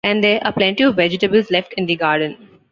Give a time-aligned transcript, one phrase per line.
[0.03, 2.35] And there are plenty of vegetables left in the garden.